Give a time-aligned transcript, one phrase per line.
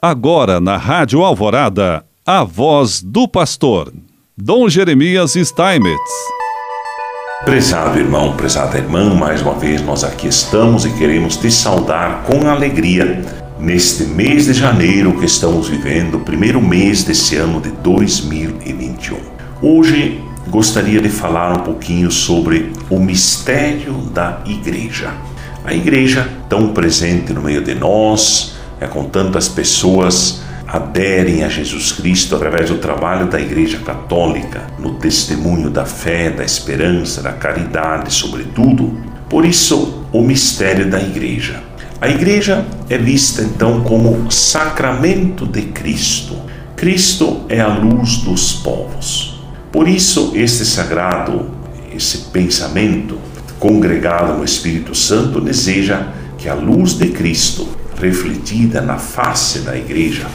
[0.00, 3.92] Agora na Rádio Alvorada, a voz do pastor,
[4.36, 6.12] Dom Jeremias Steinmetz.
[7.44, 12.48] Prezado irmão, prezada irmã, mais uma vez nós aqui estamos e queremos te saudar com
[12.48, 13.24] alegria
[13.58, 19.18] neste mês de janeiro que estamos vivendo, primeiro mês desse ano de 2021.
[19.60, 25.12] Hoje gostaria de falar um pouquinho sobre o mistério da igreja.
[25.64, 31.92] A igreja, tão presente no meio de nós, é com tantas pessoas aderem a Jesus
[31.92, 38.12] Cristo através do trabalho da Igreja Católica, no testemunho da fé, da esperança, da caridade,
[38.12, 38.98] sobretudo.
[39.30, 41.62] Por isso, o mistério da Igreja.
[42.00, 46.36] A Igreja é vista então como sacramento de Cristo.
[46.76, 49.40] Cristo é a luz dos povos.
[49.72, 51.50] Por isso, este sagrado,
[51.94, 53.18] esse pensamento
[53.58, 57.66] congregado no Espírito Santo deseja que a luz de Cristo
[58.00, 60.26] refletida na face da igreja,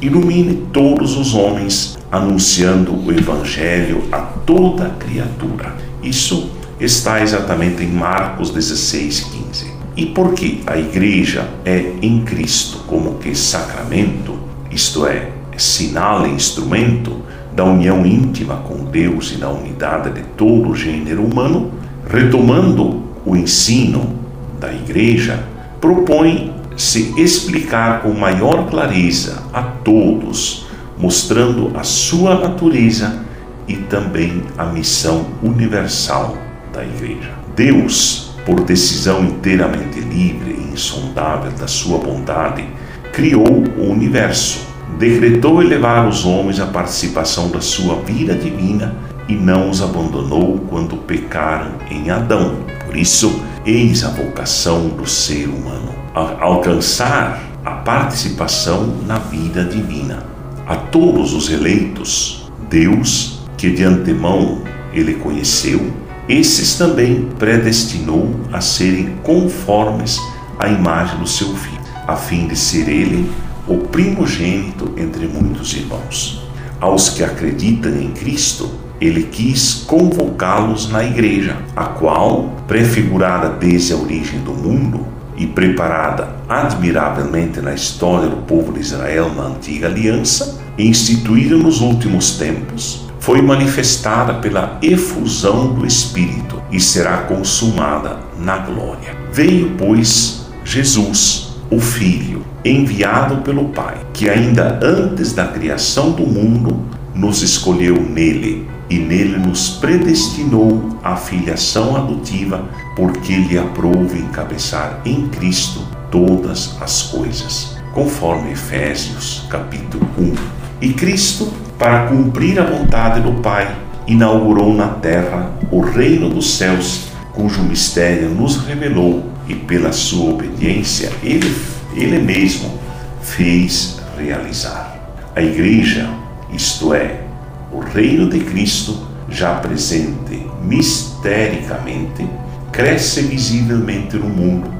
[0.00, 5.74] ilumine todos os homens, anunciando o Evangelho a toda criatura.
[6.02, 9.72] Isso está exatamente em Marcos 16, 15.
[9.96, 14.38] E porque a igreja é em Cristo como que sacramento,
[14.70, 17.20] isto é, sinal e instrumento
[17.52, 21.72] da união íntima com Deus e da unidade de todo o gênero humano,
[22.08, 24.14] retomando o ensino
[24.60, 25.42] da igreja,
[25.80, 33.24] propõe se explicar com maior clareza a todos, mostrando a sua natureza
[33.66, 36.38] e também a missão universal
[36.72, 37.32] da Igreja.
[37.56, 42.64] Deus, por decisão inteiramente livre e insondável da sua bondade,
[43.12, 44.60] criou o universo,
[44.98, 48.94] decretou elevar os homens à participação da sua vida divina
[49.28, 52.54] e não os abandonou quando pecaram em Adão.
[52.86, 55.97] Por isso, eis a vocação do ser humano
[56.40, 60.24] alcançar a participação na vida divina.
[60.66, 65.92] A todos os eleitos, Deus, que de antemão ele conheceu,
[66.28, 70.20] esses também predestinou a serem conformes
[70.58, 73.30] à imagem do seu filho, a fim de ser ele
[73.66, 76.42] o primogênito entre muitos irmãos.
[76.80, 83.96] Aos que acreditam em Cristo, ele quis convocá-los na igreja, a qual, prefigurada desde a
[83.96, 85.06] origem do mundo,
[85.38, 92.32] e preparada admiravelmente na história do povo de Israel na antiga aliança, instituída nos últimos
[92.38, 99.16] tempos, foi manifestada pela efusão do Espírito e será consumada na glória.
[99.32, 106.80] Veio, pois, Jesus, o Filho, enviado pelo Pai, que ainda antes da criação do mundo
[107.14, 112.64] nos escolheu nele e nele nos predestinou à filiação adotiva,
[112.96, 120.34] porque lhe aprove encabeçar em Cristo todas as coisas, conforme Efésios capítulo 1.
[120.80, 123.76] E Cristo, para cumprir a vontade do Pai,
[124.06, 131.10] inaugurou na terra o reino dos céus, cujo mistério nos revelou, e pela sua obediência
[131.22, 131.54] ele,
[131.94, 132.78] ele mesmo
[133.22, 134.96] fez realizar.
[135.34, 136.08] A igreja,
[136.52, 137.27] isto é,
[137.72, 142.26] o reino de Cristo, já presente mistericamente,
[142.72, 144.70] cresce visivelmente no mundo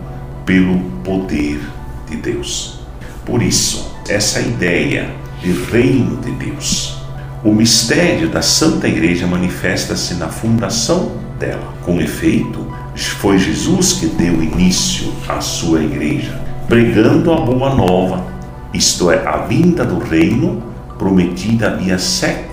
[0.47, 1.61] pelo poder
[2.09, 2.81] de Deus.
[3.25, 5.11] Por isso, essa ideia
[5.43, 6.97] de reino de Deus,
[7.45, 11.75] o mistério da Santa Igreja manifesta-se na fundação dela.
[11.85, 12.67] Com efeito,
[12.97, 18.27] foi Jesus que deu início à sua igreja, pregando a boa nova,
[18.73, 20.63] isto é, a vinda do reino
[20.99, 22.48] prometida havia séculos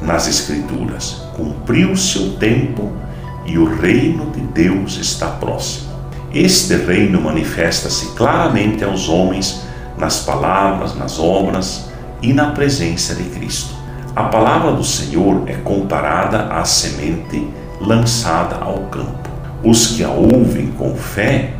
[0.00, 1.22] nas Escrituras.
[1.36, 2.92] Cumpriu seu tempo
[3.46, 5.92] e o reino de Deus está próximo.
[6.32, 9.62] Este reino manifesta-se claramente aos homens
[9.98, 11.90] nas palavras, nas obras
[12.22, 13.74] e na presença de Cristo.
[14.14, 17.46] A palavra do Senhor é comparada à semente
[17.80, 19.30] lançada ao campo.
[19.64, 21.54] Os que a ouvem com fé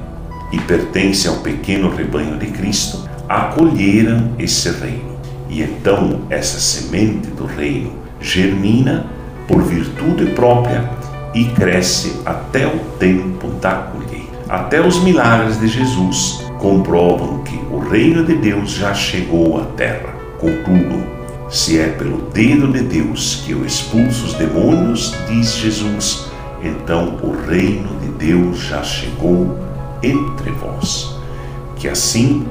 [0.50, 5.12] e pertencem ao pequeno rebanho de Cristo acolheram esse reino.
[5.52, 9.04] E então essa semente do reino germina
[9.46, 10.90] por virtude própria
[11.34, 14.32] e cresce até o tempo da colheita.
[14.49, 20.14] Até os milagres de Jesus comprovam que o reino de Deus já chegou à terra.
[20.40, 21.04] Contudo,
[21.50, 26.31] se é pelo dedo de Deus que eu expulso os demônios, diz Jesus,
[26.62, 29.58] então o reino de Deus já chegou
[30.02, 31.14] entre vós.
[31.76, 32.46] Que assim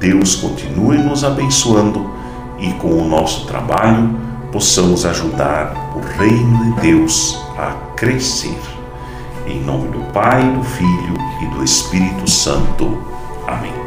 [0.00, 2.16] Deus continue nos abençoando
[2.58, 4.18] e com o nosso trabalho
[4.52, 8.58] possamos ajudar o reino de Deus a crescer.
[9.46, 12.98] Em nome do Pai, do Filho e do Espírito Santo.
[13.46, 13.85] Amém.